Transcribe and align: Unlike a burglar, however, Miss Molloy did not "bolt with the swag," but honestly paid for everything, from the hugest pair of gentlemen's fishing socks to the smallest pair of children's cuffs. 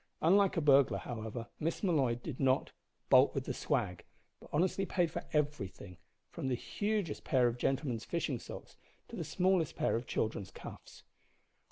Unlike 0.23 0.57
a 0.57 0.61
burglar, 0.61 0.97
however, 0.97 1.45
Miss 1.59 1.83
Molloy 1.83 2.15
did 2.15 2.39
not 2.39 2.71
"bolt 3.11 3.35
with 3.35 3.43
the 3.45 3.53
swag," 3.53 4.03
but 4.39 4.49
honestly 4.51 4.83
paid 4.83 5.11
for 5.11 5.23
everything, 5.31 5.97
from 6.31 6.47
the 6.47 6.55
hugest 6.55 7.23
pair 7.23 7.45
of 7.47 7.59
gentlemen's 7.59 8.03
fishing 8.03 8.39
socks 8.39 8.77
to 9.09 9.15
the 9.15 9.23
smallest 9.23 9.75
pair 9.75 9.95
of 9.95 10.07
children's 10.07 10.49
cuffs. 10.49 11.03